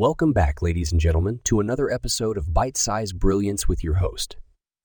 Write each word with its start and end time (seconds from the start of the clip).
Welcome 0.00 0.32
back, 0.32 0.62
ladies 0.62 0.92
and 0.92 0.98
gentlemen, 0.98 1.40
to 1.44 1.60
another 1.60 1.90
episode 1.90 2.38
of 2.38 2.54
Bite 2.54 2.78
Size 2.78 3.12
Brilliance 3.12 3.68
with 3.68 3.84
your 3.84 3.96
host, 3.96 4.38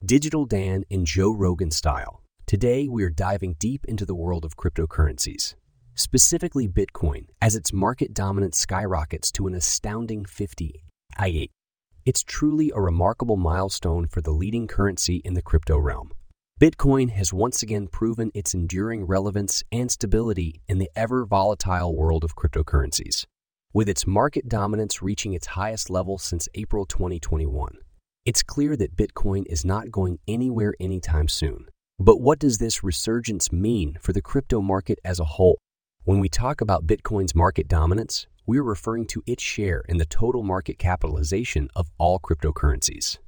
Digital 0.04 0.44
Dan 0.44 0.84
in 0.90 1.06
Joe 1.06 1.32
Rogan 1.32 1.70
style. 1.70 2.22
Today, 2.44 2.86
we 2.86 3.02
are 3.02 3.08
diving 3.08 3.56
deep 3.58 3.86
into 3.86 4.04
the 4.04 4.14
world 4.14 4.44
of 4.44 4.58
cryptocurrencies, 4.58 5.54
specifically 5.94 6.68
Bitcoin, 6.68 7.28
as 7.40 7.56
its 7.56 7.72
market 7.72 8.12
dominance 8.12 8.58
skyrockets 8.58 9.32
to 9.32 9.46
an 9.46 9.54
astounding 9.54 10.26
58. 10.26 11.50
It's 12.04 12.22
truly 12.22 12.70
a 12.74 12.80
remarkable 12.82 13.38
milestone 13.38 14.08
for 14.08 14.20
the 14.20 14.32
leading 14.32 14.66
currency 14.66 15.22
in 15.24 15.32
the 15.32 15.40
crypto 15.40 15.78
realm. 15.78 16.10
Bitcoin 16.60 17.08
has 17.08 17.32
once 17.32 17.62
again 17.62 17.88
proven 17.88 18.30
its 18.34 18.52
enduring 18.52 19.06
relevance 19.06 19.62
and 19.72 19.90
stability 19.90 20.60
in 20.68 20.76
the 20.76 20.90
ever 20.94 21.24
volatile 21.24 21.96
world 21.96 22.22
of 22.22 22.36
cryptocurrencies 22.36 23.24
with 23.76 23.90
its 23.90 24.06
market 24.06 24.48
dominance 24.48 25.02
reaching 25.02 25.34
its 25.34 25.48
highest 25.48 25.90
level 25.90 26.16
since 26.16 26.48
April 26.54 26.86
2021. 26.86 27.76
It's 28.24 28.42
clear 28.42 28.74
that 28.74 28.96
Bitcoin 28.96 29.44
is 29.50 29.66
not 29.66 29.90
going 29.90 30.18
anywhere 30.26 30.72
anytime 30.80 31.28
soon. 31.28 31.66
But 31.98 32.18
what 32.22 32.38
does 32.38 32.56
this 32.56 32.82
resurgence 32.82 33.52
mean 33.52 33.98
for 34.00 34.14
the 34.14 34.22
crypto 34.22 34.62
market 34.62 34.98
as 35.04 35.20
a 35.20 35.26
whole? 35.26 35.58
When 36.04 36.20
we 36.20 36.30
talk 36.30 36.62
about 36.62 36.86
Bitcoin's 36.86 37.34
market 37.34 37.68
dominance, 37.68 38.26
we're 38.46 38.62
referring 38.62 39.08
to 39.08 39.22
its 39.26 39.42
share 39.42 39.82
in 39.90 39.98
the 39.98 40.06
total 40.06 40.42
market 40.42 40.78
capitalization 40.78 41.68
of 41.76 41.90
all 41.98 42.18
cryptocurrencies. 42.18 43.18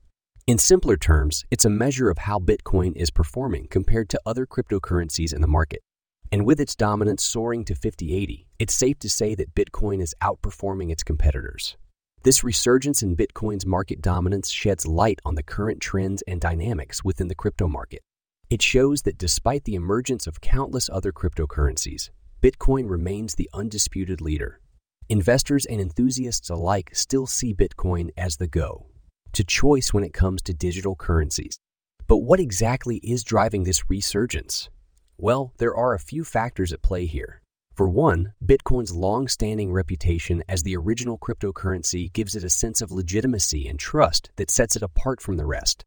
In 0.46 0.56
simpler 0.56 0.96
terms, 0.96 1.44
it's 1.50 1.66
a 1.66 1.80
measure 1.84 2.08
of 2.08 2.16
how 2.16 2.38
Bitcoin 2.38 2.96
is 2.96 3.10
performing 3.10 3.66
compared 3.68 4.08
to 4.08 4.20
other 4.24 4.46
cryptocurrencies 4.46 5.34
in 5.34 5.42
the 5.42 5.46
market. 5.46 5.82
And 6.30 6.44
with 6.44 6.60
its 6.60 6.76
dominance 6.76 7.24
soaring 7.24 7.64
to 7.64 7.74
5080, 7.74 8.46
it's 8.58 8.74
safe 8.74 8.98
to 8.98 9.08
say 9.08 9.34
that 9.34 9.54
Bitcoin 9.54 10.02
is 10.02 10.14
outperforming 10.22 10.90
its 10.90 11.02
competitors. 11.02 11.76
This 12.22 12.44
resurgence 12.44 13.02
in 13.02 13.16
Bitcoin's 13.16 13.64
market 13.64 14.02
dominance 14.02 14.50
sheds 14.50 14.86
light 14.86 15.20
on 15.24 15.36
the 15.36 15.42
current 15.42 15.80
trends 15.80 16.22
and 16.22 16.40
dynamics 16.40 17.02
within 17.02 17.28
the 17.28 17.34
crypto 17.34 17.68
market. 17.68 18.02
It 18.50 18.60
shows 18.60 19.02
that 19.02 19.18
despite 19.18 19.64
the 19.64 19.74
emergence 19.74 20.26
of 20.26 20.40
countless 20.40 20.90
other 20.90 21.12
cryptocurrencies, 21.12 22.10
Bitcoin 22.42 22.88
remains 22.90 23.34
the 23.34 23.48
undisputed 23.54 24.20
leader. 24.20 24.60
Investors 25.08 25.64
and 25.64 25.80
enthusiasts 25.80 26.50
alike 26.50 26.90
still 26.92 27.26
see 27.26 27.54
Bitcoin 27.54 28.10
as 28.16 28.36
the 28.36 28.46
go 28.46 28.86
to 29.32 29.44
choice 29.44 29.92
when 29.92 30.04
it 30.04 30.12
comes 30.12 30.42
to 30.42 30.54
digital 30.54 30.96
currencies. 30.96 31.58
But 32.06 32.18
what 32.18 32.40
exactly 32.40 32.96
is 32.96 33.22
driving 33.22 33.64
this 33.64 33.90
resurgence? 33.90 34.70
Well, 35.20 35.52
there 35.58 35.74
are 35.74 35.94
a 35.94 35.98
few 35.98 36.22
factors 36.22 36.72
at 36.72 36.80
play 36.80 37.06
here. 37.06 37.42
For 37.74 37.88
one, 37.88 38.34
Bitcoin's 38.44 38.94
long 38.94 39.26
standing 39.26 39.72
reputation 39.72 40.44
as 40.48 40.62
the 40.62 40.76
original 40.76 41.18
cryptocurrency 41.18 42.12
gives 42.12 42.36
it 42.36 42.44
a 42.44 42.50
sense 42.50 42.80
of 42.80 42.92
legitimacy 42.92 43.66
and 43.66 43.80
trust 43.80 44.30
that 44.36 44.48
sets 44.48 44.76
it 44.76 44.82
apart 44.82 45.20
from 45.20 45.36
the 45.36 45.44
rest. 45.44 45.84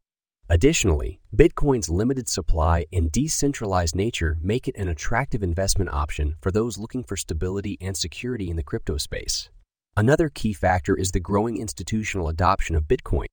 Additionally, 0.50 1.22
Bitcoin's 1.34 1.88
limited 1.88 2.28
supply 2.28 2.84
and 2.92 3.10
decentralized 3.10 3.96
nature 3.96 4.36
make 4.42 4.68
it 4.68 4.76
an 4.76 4.88
attractive 4.88 5.42
investment 5.42 5.88
option 5.90 6.36
for 6.42 6.50
those 6.50 6.76
looking 6.76 7.02
for 7.02 7.16
stability 7.16 7.78
and 7.80 7.96
security 7.96 8.50
in 8.50 8.56
the 8.56 8.62
crypto 8.62 8.98
space. 8.98 9.48
Another 9.96 10.28
key 10.28 10.52
factor 10.52 10.94
is 10.94 11.12
the 11.12 11.20
growing 11.20 11.56
institutional 11.56 12.28
adoption 12.28 12.76
of 12.76 12.84
Bitcoin. 12.84 13.26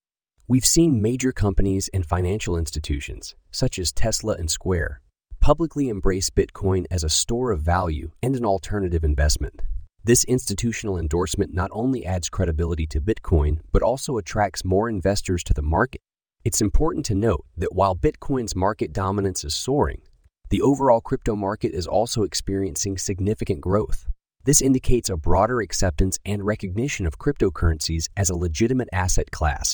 We've 0.48 0.66
seen 0.66 1.02
major 1.02 1.34
companies 1.34 1.90
and 1.94 2.06
financial 2.06 2.58
institutions, 2.58 3.36
such 3.52 3.78
as 3.78 3.92
Tesla 3.92 4.36
and 4.36 4.50
Square, 4.50 5.02
publicly 5.50 5.90
embrace 5.90 6.30
Bitcoin 6.30 6.86
as 6.92 7.04
a 7.04 7.10
store 7.10 7.52
of 7.52 7.60
value 7.60 8.12
and 8.22 8.36
an 8.36 8.46
alternative 8.46 9.04
investment. 9.04 9.64
This 10.04 10.24
institutional 10.26 10.96
endorsement 10.96 11.56
not 11.56 11.72
only 11.74 12.06
adds 12.06 12.30
credibility 12.30 12.86
to 12.86 13.02
Bitcoin, 13.02 13.58
but 13.72 13.82
also 13.82 14.20
attracts 14.20 14.64
more 14.64 14.88
investors 14.88 15.44
to 15.46 15.54
the 15.56 15.64
market. 15.64 16.02
It's 16.44 16.62
important 16.62 17.04
to 17.08 17.16
note 17.16 17.44
that 17.58 17.74
while 17.74 17.96
Bitcoin's 17.96 18.56
market 18.56 18.94
dominance 18.94 19.44
is 19.44 19.56
soaring, 19.56 20.04
the 20.52 20.62
overall 20.62 21.02
crypto 21.02 21.36
market 21.36 21.74
is 21.74 21.88
also 21.88 22.22
experiencing 22.22 23.00
significant 23.00 23.60
growth. 23.60 24.06
This 24.44 24.62
indicates 24.62 25.10
a 25.10 25.18
broader 25.18 25.62
acceptance 25.62 26.20
and 26.24 26.46
recognition 26.46 27.08
of 27.08 27.18
cryptocurrencies 27.18 28.08
as 28.16 28.30
a 28.30 28.38
legitimate 28.38 28.90
asset 28.94 29.32
class. 29.32 29.74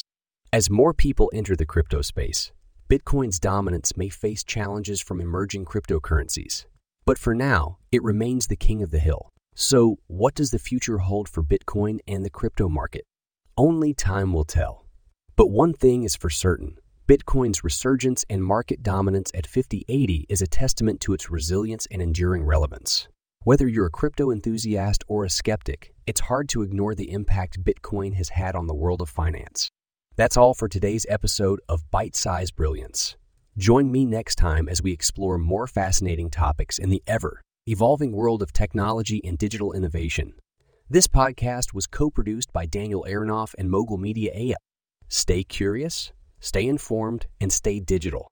As 0.53 0.69
more 0.69 0.93
people 0.93 1.29
enter 1.33 1.53
the 1.53 1.65
crypto 1.65 2.01
space, 2.01 2.53
Bitcoin's 2.87 3.39
dominance 3.39 3.97
may 3.97 4.09
face 4.09 4.43
challenges 4.43 5.01
from 5.01 5.19
emerging 5.19 5.65
cryptocurrencies, 5.65 6.65
but 7.03 7.17
for 7.17 7.33
now, 7.33 7.79
it 7.91 8.03
remains 8.03 8.45
the 8.45 8.55
king 8.55 8.83
of 8.83 8.91
the 8.91 8.99
hill. 8.99 9.31
So, 9.55 9.97
what 10.05 10.35
does 10.35 10.51
the 10.51 10.59
future 10.59 10.99
hold 10.99 11.27
for 11.27 11.41
Bitcoin 11.41 11.97
and 12.07 12.23
the 12.23 12.29
crypto 12.29 12.69
market? 12.69 13.03
Only 13.57 13.95
time 13.95 14.33
will 14.33 14.45
tell. 14.45 14.85
But 15.35 15.49
one 15.49 15.73
thing 15.73 16.03
is 16.03 16.15
for 16.15 16.29
certain 16.29 16.77
Bitcoin's 17.07 17.63
resurgence 17.63 18.23
and 18.29 18.43
market 18.43 18.83
dominance 18.83 19.31
at 19.33 19.47
5080 19.47 20.27
is 20.29 20.43
a 20.43 20.47
testament 20.47 20.99
to 21.01 21.13
its 21.13 21.31
resilience 21.31 21.87
and 21.89 22.03
enduring 22.03 22.43
relevance. 22.43 23.07
Whether 23.43 23.67
you're 23.67 23.87
a 23.87 23.91
crypto 23.91 24.29
enthusiast 24.29 25.03
or 25.07 25.25
a 25.25 25.29
skeptic, 25.31 25.95
it's 26.05 26.21
hard 26.21 26.49
to 26.49 26.61
ignore 26.61 26.93
the 26.93 27.11
impact 27.11 27.63
Bitcoin 27.63 28.13
has 28.13 28.29
had 28.29 28.55
on 28.55 28.67
the 28.67 28.75
world 28.75 29.01
of 29.01 29.09
finance. 29.09 29.71
That's 30.17 30.37
all 30.37 30.53
for 30.53 30.69
today's 30.69 31.05
episode 31.09 31.59
of 31.67 31.91
Bite 31.91 32.15
Size 32.15 32.49
Brilliance. 32.49 33.17
Join 33.57 33.91
me 33.91 34.05
next 34.05 34.35
time 34.35 34.69
as 34.69 34.81
we 34.81 34.93
explore 34.93 35.37
more 35.37 35.67
fascinating 35.67 36.29
topics 36.29 36.79
in 36.79 36.89
the 36.89 37.03
ever 37.05 37.41
evolving 37.67 38.13
world 38.13 38.41
of 38.41 38.53
technology 38.53 39.19
and 39.25 39.37
digital 39.37 39.73
innovation. 39.73 40.35
This 40.89 41.07
podcast 41.07 41.73
was 41.73 41.85
co 41.85 42.09
produced 42.09 42.53
by 42.53 42.65
Daniel 42.65 43.05
Aronoff 43.09 43.55
and 43.57 43.69
Mogul 43.69 43.97
Media 43.97 44.31
AI. 44.33 44.55
Stay 45.09 45.43
curious, 45.43 46.13
stay 46.39 46.65
informed, 46.65 47.27
and 47.41 47.51
stay 47.51 47.81
digital. 47.81 48.29